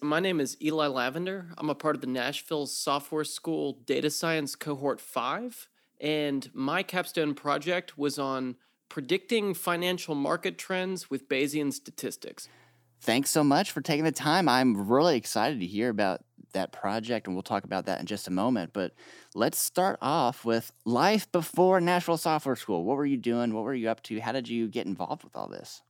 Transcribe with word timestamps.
My 0.00 0.20
name 0.20 0.38
is 0.38 0.56
Eli 0.62 0.86
Lavender. 0.86 1.46
I'm 1.58 1.70
a 1.70 1.74
part 1.74 1.96
of 1.96 2.00
the 2.00 2.06
Nashville 2.06 2.66
Software 2.66 3.24
School 3.24 3.80
Data 3.84 4.10
Science 4.10 4.54
Cohort 4.54 5.00
5, 5.00 5.68
and 6.00 6.48
my 6.54 6.84
capstone 6.84 7.34
project 7.34 7.98
was 7.98 8.16
on 8.16 8.54
predicting 8.88 9.54
financial 9.54 10.14
market 10.14 10.56
trends 10.56 11.10
with 11.10 11.28
Bayesian 11.28 11.72
statistics. 11.72 12.48
Thanks 13.00 13.30
so 13.30 13.42
much 13.42 13.72
for 13.72 13.80
taking 13.80 14.04
the 14.04 14.12
time. 14.12 14.48
I'm 14.48 14.88
really 14.88 15.16
excited 15.16 15.58
to 15.58 15.66
hear 15.66 15.88
about 15.88 16.24
that 16.52 16.70
project, 16.70 17.26
and 17.26 17.34
we'll 17.34 17.42
talk 17.42 17.64
about 17.64 17.86
that 17.86 17.98
in 17.98 18.06
just 18.06 18.28
a 18.28 18.32
moment. 18.32 18.72
But 18.72 18.92
let's 19.34 19.58
start 19.58 19.98
off 20.00 20.44
with 20.44 20.70
life 20.84 21.30
before 21.32 21.80
Nashville 21.80 22.18
Software 22.18 22.54
School. 22.54 22.84
What 22.84 22.96
were 22.96 23.06
you 23.06 23.16
doing? 23.16 23.52
What 23.52 23.64
were 23.64 23.74
you 23.74 23.88
up 23.88 24.04
to? 24.04 24.20
How 24.20 24.30
did 24.30 24.48
you 24.48 24.68
get 24.68 24.86
involved 24.86 25.24
with 25.24 25.34
all 25.34 25.48
this? 25.48 25.82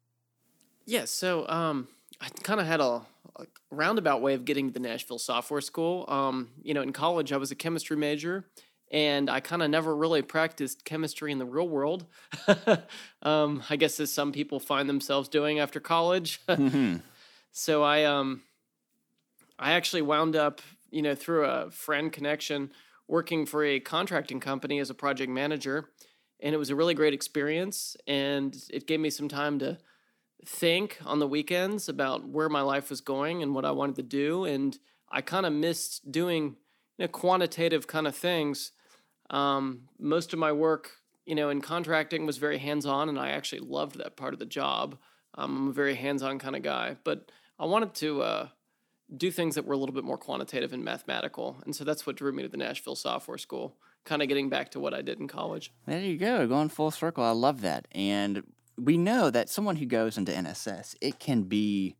Yeah, 0.86 1.04
so 1.04 1.46
um, 1.48 1.88
I 2.20 2.28
kind 2.42 2.60
of 2.60 2.66
had 2.66 2.80
a, 2.80 2.84
a, 2.84 3.06
roundabout 3.70 4.20
way 4.20 4.34
of 4.34 4.44
getting 4.44 4.68
to 4.68 4.72
the 4.72 4.80
Nashville 4.80 5.18
Software 5.18 5.60
School. 5.60 6.04
Um, 6.08 6.50
you 6.62 6.74
know, 6.74 6.82
in 6.82 6.92
college, 6.92 7.32
I 7.32 7.36
was 7.36 7.50
a 7.50 7.54
chemistry 7.54 7.96
major, 7.96 8.44
and 8.90 9.28
I 9.28 9.40
kind 9.40 9.62
of 9.62 9.70
never 9.70 9.94
really 9.94 10.22
practiced 10.22 10.84
chemistry 10.84 11.32
in 11.32 11.38
the 11.38 11.46
real 11.46 11.68
world. 11.68 12.06
um, 13.22 13.62
I 13.68 13.76
guess 13.76 14.00
as 14.00 14.12
some 14.12 14.32
people 14.32 14.60
find 14.60 14.88
themselves 14.88 15.28
doing 15.28 15.58
after 15.58 15.80
college. 15.80 16.40
mm-hmm. 16.48 16.96
So 17.52 17.82
I 17.82 18.04
um, 18.04 18.42
I 19.58 19.72
actually 19.72 20.02
wound 20.02 20.36
up, 20.36 20.60
you 20.90 21.02
know, 21.02 21.14
through 21.14 21.44
a 21.44 21.70
friend 21.70 22.12
connection, 22.12 22.72
working 23.06 23.46
for 23.46 23.64
a 23.64 23.80
contracting 23.80 24.40
company 24.40 24.78
as 24.78 24.90
a 24.90 24.94
project 24.94 25.30
manager, 25.30 25.90
and 26.40 26.54
it 26.54 26.58
was 26.58 26.70
a 26.70 26.76
really 26.76 26.94
great 26.94 27.14
experience. 27.14 27.96
And 28.06 28.56
it 28.70 28.86
gave 28.86 29.00
me 29.00 29.10
some 29.10 29.28
time 29.28 29.58
to 29.60 29.78
think 30.44 30.98
on 31.04 31.18
the 31.18 31.26
weekends 31.26 31.88
about 31.88 32.28
where 32.28 32.48
my 32.48 32.62
life 32.62 32.90
was 32.90 33.00
going 33.00 33.42
and 33.42 33.54
what 33.54 33.64
I 33.64 33.70
wanted 33.70 33.96
to 33.96 34.02
do. 34.02 34.44
And 34.44 34.78
I 35.10 35.20
kind 35.20 35.46
of 35.46 35.52
missed 35.52 36.10
doing 36.10 36.56
you 36.96 37.04
know, 37.04 37.08
quantitative 37.08 37.86
kind 37.86 38.06
of 38.06 38.16
things. 38.16 38.72
Um, 39.30 39.88
most 39.98 40.32
of 40.32 40.38
my 40.38 40.52
work, 40.52 40.92
you 41.26 41.34
know, 41.34 41.50
in 41.50 41.60
contracting 41.60 42.26
was 42.26 42.38
very 42.38 42.58
hands-on, 42.58 43.08
and 43.08 43.18
I 43.18 43.30
actually 43.30 43.60
loved 43.60 43.98
that 43.98 44.16
part 44.16 44.32
of 44.32 44.38
the 44.38 44.46
job. 44.46 44.98
Um, 45.34 45.56
I'm 45.56 45.68
a 45.68 45.72
very 45.72 45.94
hands-on 45.94 46.38
kind 46.38 46.56
of 46.56 46.62
guy, 46.62 46.96
but 47.04 47.30
I 47.58 47.66
wanted 47.66 47.94
to 47.96 48.22
uh, 48.22 48.48
do 49.14 49.30
things 49.30 49.54
that 49.54 49.66
were 49.66 49.74
a 49.74 49.76
little 49.76 49.94
bit 49.94 50.04
more 50.04 50.18
quantitative 50.18 50.72
and 50.72 50.84
mathematical, 50.84 51.58
and 51.64 51.76
so 51.76 51.84
that's 51.84 52.06
what 52.06 52.16
drew 52.16 52.32
me 52.32 52.42
to 52.42 52.48
the 52.48 52.56
Nashville 52.56 52.96
Software 52.96 53.38
School. 53.38 53.76
Kind 54.04 54.22
of 54.22 54.28
getting 54.28 54.48
back 54.48 54.70
to 54.70 54.80
what 54.80 54.94
I 54.94 55.02
did 55.02 55.20
in 55.20 55.28
college. 55.28 55.70
There 55.86 56.00
you 56.00 56.16
go, 56.16 56.46
going 56.46 56.70
full 56.70 56.90
circle. 56.90 57.22
I 57.22 57.32
love 57.32 57.60
that. 57.60 57.86
And 57.92 58.44
we 58.78 58.96
know 58.96 59.30
that 59.30 59.48
someone 59.48 59.76
who 59.76 59.86
goes 59.86 60.16
into 60.16 60.32
NSS, 60.32 60.94
it 61.00 61.18
can 61.18 61.42
be 61.42 61.96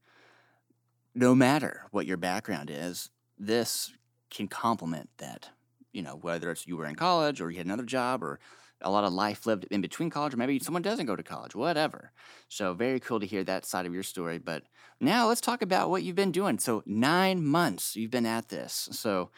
no 1.15 1.35
matter 1.35 1.83
what 1.91 2.07
your 2.07 2.17
background 2.17 2.71
is, 2.71 3.11
this 3.39 3.93
can 4.31 4.49
complement 4.49 5.11
that. 5.19 5.51
You 5.93 6.03
know, 6.03 6.19
whether 6.21 6.51
it's 6.51 6.67
you 6.67 6.77
were 6.77 6.87
in 6.87 6.95
college 6.95 7.41
or 7.41 7.51
you 7.51 7.57
had 7.57 7.67
another 7.67 7.85
job 7.85 8.23
or 8.23 8.39
a 8.81 8.91
lot 8.91 9.05
of 9.05 9.13
life 9.13 9.47
lived 9.47 9.67
in 9.71 9.81
between 9.81 10.11
college, 10.11 10.35
or 10.35 10.37
maybe 10.37 10.59
someone 10.61 10.83
doesn't 10.83 11.07
go 11.07 11.17
to 11.17 11.23
college, 11.23 11.55
whatever. 11.55 12.13
So, 12.49 12.75
very 12.75 13.01
cool 13.01 13.19
to 13.19 13.27
hear 13.27 13.43
that 13.45 13.67
side 13.67 13.87
of 13.87 13.95
your 13.95 14.05
story. 14.05 14.39
But 14.39 14.63
now 15.01 15.27
let's 15.27 15.41
talk 15.41 15.63
about 15.63 15.91
what 15.91 16.03
you've 16.03 16.15
been 16.15 16.31
doing. 16.31 16.59
So, 16.59 16.83
nine 16.87 17.45
months 17.45 17.97
you've 17.97 18.13
been 18.13 18.27
at 18.27 18.49
this. 18.51 18.89
So, 18.93 19.31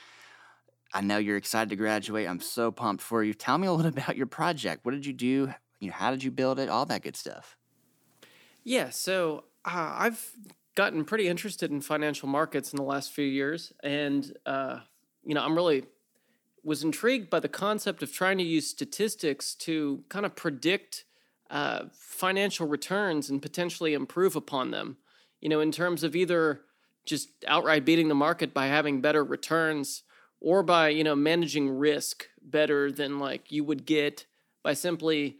I 0.92 1.00
know 1.00 1.18
you're 1.18 1.36
excited 1.36 1.70
to 1.70 1.76
graduate. 1.76 2.28
I'm 2.28 2.40
so 2.40 2.70
pumped 2.70 3.02
for 3.02 3.22
you. 3.22 3.32
Tell 3.32 3.56
me 3.56 3.66
a 3.66 3.72
little 3.72 3.90
about 3.96 4.16
your 4.16 4.26
project. 4.26 4.84
What 4.84 4.92
did 4.92 5.06
you 5.06 5.14
do? 5.14 5.54
You 5.80 5.88
know, 5.88 5.94
how 5.96 6.10
did 6.10 6.22
you 6.22 6.30
build 6.30 6.58
it? 6.58 6.68
All 6.68 6.86
that 6.86 7.02
good 7.02 7.16
stuff. 7.16 7.56
Yeah, 8.62 8.90
so 8.90 9.44
uh, 9.64 9.94
I've 9.98 10.32
gotten 10.74 11.04
pretty 11.04 11.26
interested 11.26 11.70
in 11.70 11.80
financial 11.80 12.28
markets 12.28 12.72
in 12.72 12.76
the 12.76 12.82
last 12.82 13.12
few 13.12 13.24
years, 13.24 13.72
and 13.82 14.32
uh, 14.46 14.80
you 15.24 15.34
know, 15.34 15.42
I'm 15.42 15.56
really 15.56 15.84
was 16.62 16.84
intrigued 16.84 17.30
by 17.30 17.40
the 17.40 17.48
concept 17.48 18.02
of 18.02 18.12
trying 18.12 18.36
to 18.36 18.44
use 18.44 18.68
statistics 18.68 19.54
to 19.54 20.04
kind 20.10 20.26
of 20.26 20.36
predict 20.36 21.04
uh, 21.48 21.84
financial 21.92 22.68
returns 22.68 23.30
and 23.30 23.40
potentially 23.40 23.94
improve 23.94 24.36
upon 24.36 24.70
them. 24.70 24.98
You 25.40 25.48
know, 25.48 25.60
in 25.60 25.72
terms 25.72 26.04
of 26.04 26.14
either 26.14 26.60
just 27.06 27.30
outright 27.48 27.86
beating 27.86 28.08
the 28.08 28.14
market 28.14 28.52
by 28.52 28.66
having 28.66 29.00
better 29.00 29.24
returns 29.24 30.02
or 30.40 30.62
by 30.62 30.88
you 30.88 31.02
know 31.02 31.16
managing 31.16 31.70
risk 31.70 32.28
better 32.42 32.92
than 32.92 33.18
like 33.18 33.50
you 33.50 33.64
would 33.64 33.86
get 33.86 34.26
by 34.62 34.74
simply 34.74 35.39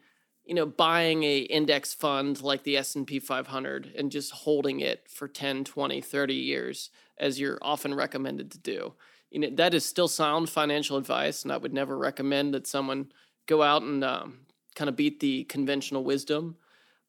you 0.50 0.56
know 0.56 0.66
buying 0.66 1.22
a 1.22 1.38
index 1.42 1.94
fund 1.94 2.42
like 2.42 2.64
the 2.64 2.76
S&P 2.76 3.20
500 3.20 3.92
and 3.96 4.10
just 4.10 4.32
holding 4.32 4.80
it 4.80 5.08
for 5.08 5.28
10 5.28 5.62
20 5.62 6.00
30 6.00 6.34
years 6.34 6.90
as 7.18 7.38
you're 7.38 7.60
often 7.62 7.94
recommended 7.94 8.50
to 8.50 8.58
do. 8.58 8.92
You 9.30 9.38
know 9.38 9.50
that 9.50 9.74
is 9.74 9.84
still 9.84 10.08
sound 10.08 10.50
financial 10.50 10.96
advice 10.96 11.44
and 11.44 11.52
i 11.52 11.56
would 11.56 11.72
never 11.72 11.96
recommend 11.96 12.52
that 12.54 12.66
someone 12.66 13.12
go 13.46 13.62
out 13.62 13.82
and 13.82 14.02
um, 14.02 14.40
kind 14.74 14.88
of 14.88 14.96
beat 14.96 15.20
the 15.20 15.44
conventional 15.44 16.02
wisdom. 16.02 16.56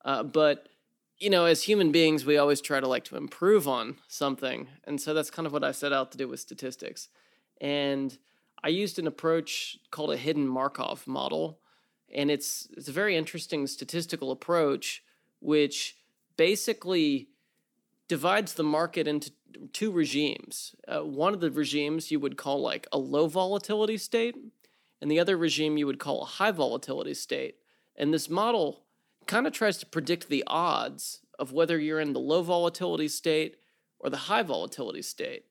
Uh, 0.05 0.21
but 0.21 0.69
you 1.17 1.31
know 1.31 1.45
as 1.45 1.63
human 1.63 1.91
beings 1.91 2.23
we 2.23 2.37
always 2.37 2.61
try 2.61 2.79
to 2.79 2.87
like 2.87 3.05
to 3.05 3.17
improve 3.17 3.67
on 3.67 3.97
something 4.07 4.67
and 4.83 5.01
so 5.01 5.15
that's 5.15 5.31
kind 5.31 5.47
of 5.47 5.51
what 5.51 5.63
i 5.63 5.71
set 5.71 5.91
out 5.91 6.11
to 6.11 6.17
do 6.19 6.27
with 6.27 6.39
statistics. 6.39 7.09
And 7.59 8.15
i 8.63 8.67
used 8.67 8.99
an 8.99 9.07
approach 9.07 9.79
called 9.89 10.11
a 10.11 10.17
hidden 10.17 10.47
markov 10.47 11.07
model 11.07 11.60
and 12.13 12.31
it's 12.31 12.67
it's 12.75 12.87
a 12.87 12.91
very 12.91 13.15
interesting 13.15 13.67
statistical 13.67 14.31
approach 14.31 15.03
which 15.39 15.97
basically 16.37 17.29
divides 18.07 18.53
the 18.53 18.63
market 18.63 19.07
into 19.07 19.31
two 19.73 19.91
regimes. 19.91 20.75
Uh, 20.87 20.99
one 20.99 21.33
of 21.33 21.39
the 21.39 21.51
regimes 21.51 22.11
you 22.11 22.19
would 22.19 22.37
call 22.37 22.61
like 22.61 22.87
a 22.91 22.97
low 22.97 23.27
volatility 23.27 23.97
state, 23.97 24.35
and 25.01 25.09
the 25.09 25.19
other 25.19 25.37
regime 25.37 25.77
you 25.77 25.87
would 25.87 25.99
call 25.99 26.21
a 26.21 26.25
high 26.25 26.51
volatility 26.51 27.13
state. 27.13 27.55
And 27.95 28.13
this 28.13 28.29
model 28.29 28.83
kind 29.27 29.47
of 29.47 29.53
tries 29.53 29.77
to 29.77 29.85
predict 29.85 30.29
the 30.29 30.43
odds 30.47 31.21
of 31.39 31.51
whether 31.51 31.79
you're 31.79 31.99
in 31.99 32.13
the 32.13 32.19
low 32.19 32.41
volatility 32.41 33.07
state 33.07 33.57
or 33.99 34.09
the 34.09 34.17
high 34.17 34.43
volatility 34.43 35.01
state. 35.01 35.45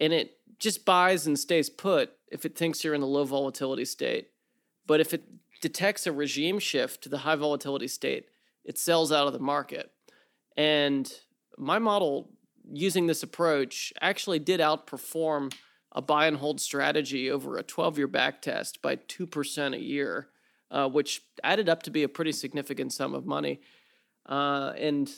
And 0.00 0.12
it 0.12 0.38
just 0.58 0.84
buys 0.84 1.26
and 1.26 1.38
stays 1.38 1.70
put 1.70 2.12
if 2.30 2.44
it 2.44 2.56
thinks 2.56 2.84
you're 2.84 2.94
in 2.94 3.00
the 3.00 3.06
low 3.06 3.24
volatility 3.24 3.84
state. 3.84 4.28
But 4.86 5.00
if 5.00 5.14
it 5.14 5.22
detects 5.62 6.06
a 6.06 6.12
regime 6.12 6.58
shift 6.58 7.02
to 7.02 7.08
the 7.08 7.18
high 7.18 7.36
volatility 7.36 7.88
state, 7.88 8.26
it 8.64 8.76
sells 8.76 9.10
out 9.10 9.26
of 9.26 9.32
the 9.32 9.38
market. 9.38 9.90
And 10.56 11.10
my 11.56 11.78
model 11.78 12.28
using 12.70 13.06
this 13.06 13.22
approach 13.22 13.92
actually 14.00 14.38
did 14.38 14.60
outperform 14.60 15.54
a 15.92 16.02
buy 16.02 16.26
and 16.26 16.36
hold 16.36 16.60
strategy 16.60 17.30
over 17.30 17.56
a 17.56 17.62
12 17.62 17.98
year 17.98 18.06
back 18.06 18.42
test 18.42 18.82
by 18.82 18.96
2% 18.96 19.74
a 19.74 19.80
year, 19.80 20.28
uh, 20.70 20.88
which 20.88 21.22
added 21.42 21.68
up 21.68 21.82
to 21.84 21.90
be 21.90 22.02
a 22.02 22.08
pretty 22.08 22.32
significant 22.32 22.92
sum 22.92 23.14
of 23.14 23.24
money. 23.24 23.60
Uh, 24.26 24.72
and, 24.76 25.10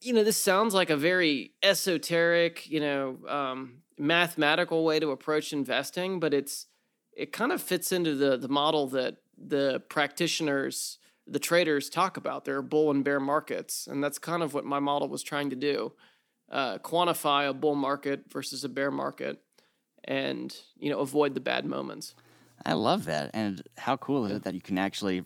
you 0.00 0.12
know, 0.12 0.24
this 0.24 0.36
sounds 0.36 0.74
like 0.74 0.90
a 0.90 0.96
very 0.96 1.52
esoteric, 1.62 2.68
you 2.68 2.80
know, 2.80 3.18
um, 3.28 3.82
mathematical 3.98 4.84
way 4.84 4.98
to 5.00 5.10
approach 5.10 5.52
investing, 5.52 6.18
but 6.18 6.32
it's, 6.32 6.66
it 7.12 7.32
kind 7.32 7.52
of 7.52 7.62
fits 7.62 7.92
into 7.92 8.14
the, 8.14 8.36
the 8.36 8.48
model 8.48 8.88
that 8.88 9.16
the 9.38 9.82
practitioners, 9.88 10.98
the 11.26 11.38
traders 11.38 11.88
talk 11.88 12.16
about. 12.16 12.44
There 12.44 12.56
are 12.56 12.62
bull 12.62 12.90
and 12.90 13.04
bear 13.04 13.20
markets, 13.20 13.86
and 13.86 14.02
that's 14.02 14.18
kind 14.18 14.42
of 14.42 14.54
what 14.54 14.64
my 14.64 14.78
model 14.78 15.08
was 15.08 15.22
trying 15.22 15.50
to 15.50 15.56
do: 15.56 15.92
uh, 16.50 16.78
quantify 16.78 17.48
a 17.48 17.54
bull 17.54 17.74
market 17.74 18.24
versus 18.30 18.64
a 18.64 18.68
bear 18.68 18.90
market, 18.90 19.40
and 20.04 20.56
you 20.76 20.90
know 20.90 21.00
avoid 21.00 21.34
the 21.34 21.40
bad 21.40 21.64
moments. 21.64 22.14
I 22.64 22.74
love 22.74 23.04
that, 23.06 23.30
and 23.34 23.62
how 23.78 23.96
cool 23.96 24.26
is 24.26 24.32
it 24.32 24.44
that 24.44 24.54
you 24.54 24.60
can 24.60 24.78
actually 24.78 25.22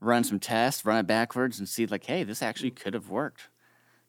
run 0.00 0.24
some 0.24 0.40
tests, 0.40 0.84
run 0.84 0.98
it 0.98 1.06
backwards, 1.06 1.58
and 1.58 1.68
see 1.68 1.86
like, 1.86 2.04
hey, 2.04 2.24
this 2.24 2.42
actually 2.42 2.70
could 2.70 2.94
have 2.94 3.10
worked. 3.10 3.48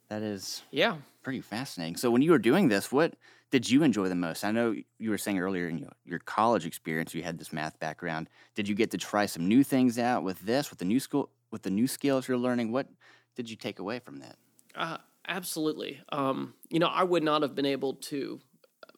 That 0.10 0.22
is 0.22 0.64
yeah, 0.72 0.98
pretty 1.24 1.42
fascinating. 1.42 1.96
So 1.96 2.12
when 2.12 2.22
you 2.22 2.32
were 2.32 2.40
doing 2.40 2.70
this, 2.70 2.92
what 2.92 3.16
did 3.52 3.70
you 3.70 3.84
enjoy 3.84 4.08
the 4.08 4.16
most? 4.16 4.44
I 4.46 4.52
know 4.52 4.74
you 4.98 5.10
were 5.10 5.18
saying 5.18 5.38
earlier 5.38 5.68
in 5.68 5.78
your, 5.78 5.92
your 6.06 6.20
college 6.20 6.66
experience, 6.66 7.14
you 7.14 7.22
had 7.22 7.38
this 7.38 7.52
math 7.52 7.78
background. 7.80 8.30
Did 8.56 8.68
you 8.68 8.76
get 8.76 8.92
to 8.92 8.98
try 8.98 9.26
some 9.26 9.48
new 9.48 9.64
things 9.64 10.00
out 10.00 10.24
with 10.24 10.40
this, 10.40 10.70
with 10.70 10.80
the 10.80 10.86
new 10.86 11.02
school, 11.02 11.30
with 11.52 11.62
the 11.64 11.70
new 11.70 11.88
skills 11.88 12.28
you're 12.28 12.38
learning? 12.38 12.72
What 12.72 12.88
did 13.36 13.50
you 13.50 13.58
take 13.58 13.80
away 13.80 14.00
from 14.00 14.20
that? 14.20 14.38
Uh, 14.74 14.98
absolutely. 15.28 16.02
Um, 16.14 16.54
you 16.70 16.80
know, 16.80 16.88
I 16.88 17.04
would 17.04 17.24
not 17.24 17.42
have 17.42 17.54
been 17.54 17.66
able 17.66 17.96
to 17.96 18.40
uh, 18.88 18.94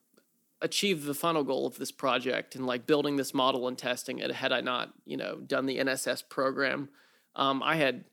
achieve 0.61 1.05
the 1.05 1.15
final 1.15 1.43
goal 1.43 1.65
of 1.65 1.79
this 1.79 1.91
project 1.91 2.55
and 2.55 2.67
like 2.67 2.85
building 2.85 3.17
this 3.17 3.33
model 3.33 3.67
and 3.67 3.75
testing 3.75 4.19
it 4.19 4.31
had 4.31 4.51
I 4.51 4.61
not, 4.61 4.93
you 5.03 5.17
know, 5.17 5.37
done 5.37 5.65
the 5.65 5.79
NSS 5.79 6.29
program. 6.29 6.89
Um, 7.35 7.63
I 7.63 7.77
had, 7.77 8.05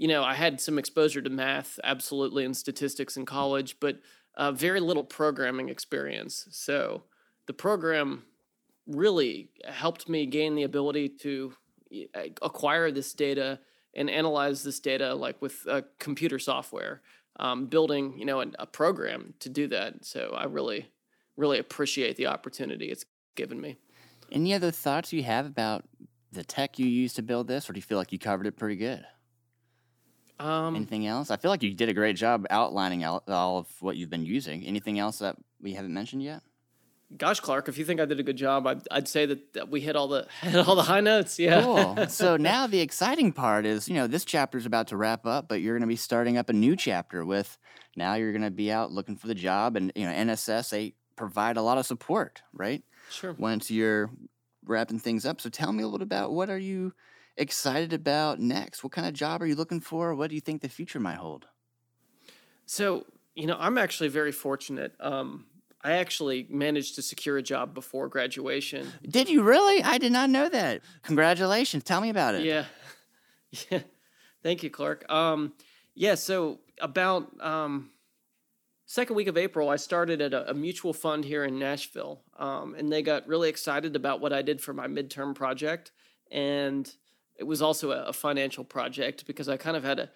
you 0.00 0.08
know, 0.08 0.22
I 0.32 0.34
had 0.44 0.60
some 0.60 0.78
exposure 0.78 1.22
to 1.22 1.30
math, 1.30 1.78
absolutely, 1.84 2.42
and 2.46 2.56
statistics 2.56 3.16
in 3.18 3.24
college, 3.26 3.70
but 3.80 3.94
uh, 4.40 4.50
very 4.66 4.80
little 4.80 5.04
programming 5.04 5.68
experience. 5.68 6.48
So 6.50 7.02
the 7.46 7.52
program 7.52 8.22
really 8.86 9.50
helped 9.82 10.08
me 10.08 10.24
gain 10.24 10.54
the 10.54 10.64
ability 10.64 11.06
to 11.24 11.52
acquire 12.40 12.90
this 12.90 13.12
data 13.12 13.60
and 13.98 14.08
analyze 14.08 14.62
this 14.62 14.80
data 14.80 15.14
like 15.14 15.42
with 15.42 15.56
uh, 15.68 15.82
computer 15.98 16.38
software. 16.38 17.02
um, 17.40 17.66
building, 17.66 18.14
you 18.18 18.24
know, 18.24 18.40
a, 18.40 18.46
a 18.58 18.66
program 18.66 19.34
to 19.40 19.48
do 19.48 19.66
that. 19.68 20.04
So 20.04 20.34
I 20.36 20.44
really, 20.44 20.88
really 21.36 21.58
appreciate 21.58 22.16
the 22.16 22.26
opportunity 22.26 22.90
it's 22.90 23.04
given 23.34 23.60
me. 23.60 23.78
Any 24.30 24.54
other 24.54 24.70
thoughts 24.70 25.12
you 25.12 25.22
have 25.22 25.46
about 25.46 25.84
the 26.32 26.44
tech 26.44 26.78
you 26.78 26.86
used 26.86 27.16
to 27.16 27.22
build 27.22 27.48
this, 27.48 27.68
or 27.68 27.72
do 27.72 27.78
you 27.78 27.82
feel 27.82 27.98
like 27.98 28.12
you 28.12 28.18
covered 28.18 28.46
it 28.46 28.56
pretty 28.56 28.76
good? 28.76 29.04
Um, 30.40 30.74
Anything 30.74 31.06
else? 31.06 31.30
I 31.30 31.36
feel 31.36 31.50
like 31.50 31.62
you 31.62 31.74
did 31.74 31.88
a 31.88 31.94
great 31.94 32.16
job 32.16 32.46
outlining 32.50 33.04
all, 33.04 33.22
all 33.28 33.58
of 33.58 33.68
what 33.80 33.96
you've 33.96 34.10
been 34.10 34.24
using. 34.24 34.64
Anything 34.64 34.98
else 34.98 35.18
that 35.18 35.36
we 35.60 35.74
haven't 35.74 35.94
mentioned 35.94 36.22
yet? 36.22 36.42
gosh, 37.16 37.40
Clark, 37.40 37.68
if 37.68 37.78
you 37.78 37.84
think 37.84 38.00
I 38.00 38.04
did 38.04 38.20
a 38.20 38.22
good 38.22 38.36
job, 38.36 38.66
I'd, 38.66 38.82
I'd 38.90 39.08
say 39.08 39.26
that, 39.26 39.52
that 39.54 39.68
we 39.68 39.80
hit 39.80 39.96
all 39.96 40.08
the 40.08 40.26
hit 40.42 40.56
all 40.56 40.76
the 40.76 40.82
high 40.82 41.00
notes. 41.00 41.38
Yeah. 41.38 41.62
Cool. 41.62 42.06
so 42.08 42.36
now 42.38 42.66
the 42.66 42.80
exciting 42.80 43.32
part 43.32 43.66
is, 43.66 43.88
you 43.88 43.94
know, 43.94 44.06
this 44.06 44.24
chapter 44.24 44.58
is 44.58 44.66
about 44.66 44.88
to 44.88 44.96
wrap 44.96 45.26
up, 45.26 45.48
but 45.48 45.60
you're 45.60 45.74
going 45.74 45.82
to 45.82 45.88
be 45.88 45.96
starting 45.96 46.36
up 46.36 46.48
a 46.48 46.52
new 46.52 46.76
chapter 46.76 47.24
with 47.24 47.58
now 47.96 48.14
you're 48.14 48.32
going 48.32 48.42
to 48.42 48.50
be 48.50 48.70
out 48.70 48.92
looking 48.92 49.16
for 49.16 49.26
the 49.26 49.34
job, 49.34 49.76
and 49.76 49.92
you 49.94 50.06
know, 50.06 50.12
NSS 50.12 50.70
they 50.70 50.94
provide 51.16 51.56
a 51.56 51.62
lot 51.62 51.78
of 51.78 51.86
support, 51.86 52.42
right? 52.52 52.82
Sure. 53.10 53.34
Once 53.38 53.70
you're 53.70 54.10
wrapping 54.64 54.98
things 54.98 55.26
up. 55.26 55.40
So 55.40 55.50
tell 55.50 55.72
me 55.72 55.82
a 55.82 55.86
little 55.86 55.98
bit 55.98 56.06
about 56.06 56.32
what 56.32 56.48
are 56.48 56.58
you 56.58 56.92
excited 57.40 57.92
about 57.92 58.38
next? 58.38 58.84
What 58.84 58.92
kind 58.92 59.08
of 59.08 59.14
job 59.14 59.42
are 59.42 59.46
you 59.46 59.56
looking 59.56 59.80
for? 59.80 60.14
What 60.14 60.28
do 60.28 60.34
you 60.34 60.40
think 60.40 60.62
the 60.62 60.68
future 60.68 61.00
might 61.00 61.16
hold? 61.16 61.46
So, 62.66 63.06
you 63.34 63.46
know, 63.46 63.56
I'm 63.58 63.78
actually 63.78 64.08
very 64.08 64.32
fortunate. 64.32 64.94
Um, 65.00 65.46
I 65.82 65.92
actually 65.92 66.46
managed 66.50 66.94
to 66.96 67.02
secure 67.02 67.38
a 67.38 67.42
job 67.42 67.74
before 67.74 68.08
graduation. 68.08 68.92
Did 69.02 69.28
you 69.28 69.42
really? 69.42 69.82
I 69.82 69.98
did 69.98 70.12
not 70.12 70.28
know 70.28 70.48
that. 70.48 70.82
Congratulations. 71.02 71.82
Tell 71.84 72.00
me 72.00 72.10
about 72.10 72.34
it. 72.34 72.44
Yeah. 72.44 72.64
Yeah. 73.68 73.80
Thank 74.44 74.62
you, 74.62 74.70
Clark. 74.70 75.10
Um, 75.10 75.54
yeah, 75.96 76.14
so 76.14 76.60
about 76.80 77.32
um, 77.40 77.90
second 78.86 79.16
week 79.16 79.26
of 79.26 79.36
April, 79.36 79.68
I 79.68 79.74
started 79.74 80.20
at 80.20 80.32
a, 80.32 80.50
a 80.50 80.54
mutual 80.54 80.92
fund 80.92 81.24
here 81.24 81.44
in 81.44 81.58
Nashville, 81.58 82.22
um, 82.38 82.76
and 82.78 82.92
they 82.92 83.02
got 83.02 83.26
really 83.26 83.48
excited 83.48 83.96
about 83.96 84.20
what 84.20 84.32
I 84.32 84.42
did 84.42 84.60
for 84.60 84.72
my 84.72 84.86
midterm 84.86 85.34
project, 85.34 85.90
and 86.30 86.94
it 87.40 87.46
was 87.46 87.62
also 87.62 87.90
a, 87.90 88.04
a 88.04 88.12
financial 88.12 88.62
project 88.62 89.26
because 89.26 89.48
I 89.48 89.56
kind 89.56 89.76
of 89.76 89.82
had 89.82 89.98
a 89.98 90.10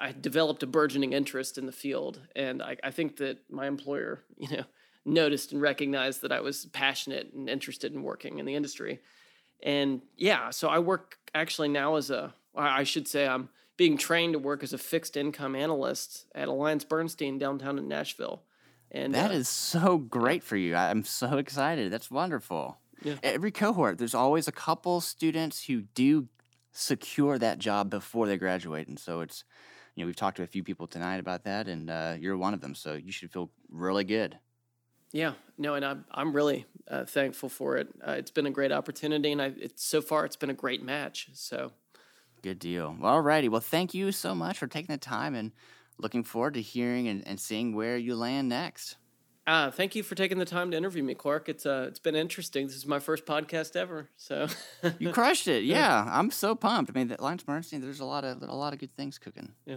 I 0.00 0.14
developed 0.18 0.62
a 0.62 0.66
burgeoning 0.66 1.12
interest 1.12 1.58
in 1.58 1.66
the 1.66 1.72
field, 1.72 2.20
and 2.34 2.62
I, 2.62 2.78
I 2.82 2.90
think 2.90 3.18
that 3.18 3.38
my 3.50 3.66
employer, 3.66 4.24
you 4.38 4.48
know, 4.56 4.64
noticed 5.04 5.52
and 5.52 5.60
recognized 5.60 6.22
that 6.22 6.32
I 6.32 6.40
was 6.40 6.64
passionate 6.66 7.32
and 7.34 7.50
interested 7.50 7.92
in 7.92 8.02
working 8.02 8.38
in 8.38 8.46
the 8.46 8.54
industry. 8.54 9.00
And 9.62 10.00
yeah, 10.16 10.50
so 10.50 10.68
I 10.68 10.78
work 10.78 11.18
actually 11.34 11.68
now 11.68 11.96
as 11.96 12.10
a, 12.10 12.32
I 12.56 12.84
should 12.84 13.06
say, 13.06 13.26
I'm 13.26 13.50
being 13.76 13.98
trained 13.98 14.32
to 14.34 14.38
work 14.38 14.62
as 14.62 14.72
a 14.72 14.78
fixed 14.78 15.16
income 15.16 15.54
analyst 15.54 16.24
at 16.34 16.48
Alliance 16.48 16.84
Bernstein 16.84 17.38
downtown 17.38 17.78
in 17.78 17.88
Nashville. 17.88 18.42
And 18.90 19.14
that 19.14 19.30
uh, 19.30 19.34
is 19.34 19.48
so 19.48 19.98
great 19.98 20.42
for 20.42 20.56
you. 20.56 20.74
I'm 20.74 21.04
so 21.04 21.36
excited. 21.36 21.92
That's 21.92 22.10
wonderful. 22.10 22.78
Yeah. 23.02 23.16
Every 23.22 23.50
cohort, 23.50 23.98
there's 23.98 24.14
always 24.14 24.48
a 24.48 24.52
couple 24.52 25.00
students 25.00 25.64
who 25.66 25.82
do 25.82 26.28
secure 26.74 27.38
that 27.38 27.58
job 27.58 27.88
before 27.88 28.26
they 28.26 28.36
graduate. 28.36 28.88
And 28.88 28.98
so 28.98 29.20
it's, 29.20 29.44
you 29.94 30.02
know, 30.02 30.06
we've 30.06 30.16
talked 30.16 30.36
to 30.36 30.42
a 30.42 30.46
few 30.46 30.62
people 30.62 30.86
tonight 30.86 31.20
about 31.20 31.44
that, 31.44 31.68
and 31.68 31.88
uh, 31.88 32.16
you're 32.18 32.36
one 32.36 32.52
of 32.52 32.60
them. 32.60 32.74
So 32.74 32.94
you 32.94 33.12
should 33.12 33.32
feel 33.32 33.50
really 33.70 34.04
good. 34.04 34.38
Yeah, 35.12 35.34
no, 35.56 35.74
and 35.76 35.84
I'm 35.84 36.04
I'm 36.10 36.34
really 36.34 36.66
uh, 36.88 37.04
thankful 37.04 37.48
for 37.48 37.76
it. 37.76 37.88
Uh, 38.06 38.12
it's 38.12 38.32
been 38.32 38.46
a 38.46 38.50
great 38.50 38.72
opportunity, 38.72 39.30
and 39.30 39.40
I 39.40 39.52
it's 39.56 39.84
so 39.84 40.02
far 40.02 40.24
it's 40.24 40.34
been 40.34 40.50
a 40.50 40.54
great 40.54 40.82
match. 40.82 41.28
So, 41.34 41.70
good 42.42 42.58
deal. 42.58 42.96
All 43.00 43.20
righty. 43.20 43.48
Well, 43.48 43.60
thank 43.60 43.94
you 43.94 44.10
so 44.10 44.34
much 44.34 44.58
for 44.58 44.66
taking 44.66 44.92
the 44.92 44.98
time, 44.98 45.36
and 45.36 45.52
looking 45.98 46.24
forward 46.24 46.54
to 46.54 46.60
hearing 46.60 47.06
and, 47.06 47.24
and 47.28 47.38
seeing 47.38 47.76
where 47.76 47.96
you 47.96 48.16
land 48.16 48.48
next. 48.48 48.96
Uh, 49.46 49.70
thank 49.70 49.94
you 49.94 50.02
for 50.02 50.14
taking 50.14 50.38
the 50.38 50.44
time 50.46 50.70
to 50.70 50.76
interview 50.76 51.02
me, 51.02 51.14
Clark. 51.14 51.48
It's 51.50 51.66
uh, 51.66 51.86
it's 51.88 51.98
been 51.98 52.14
interesting. 52.14 52.66
This 52.66 52.76
is 52.76 52.86
my 52.86 52.98
first 52.98 53.26
podcast 53.26 53.76
ever, 53.76 54.08
so 54.16 54.46
you 54.98 55.12
crushed 55.12 55.48
it. 55.48 55.64
Yeah, 55.74 56.08
I'm 56.10 56.30
so 56.30 56.54
pumped. 56.54 56.90
I 56.90 56.98
mean, 56.98 57.08
that 57.08 57.20
Alliance 57.20 57.42
Bernstein, 57.42 57.80
there's 57.80 58.00
a 58.00 58.04
lot 58.06 58.24
of 58.24 58.42
a 58.42 58.54
lot 58.54 58.72
of 58.72 58.78
good 58.78 58.94
things 58.96 59.18
cooking. 59.18 59.50
Yeah. 59.66 59.76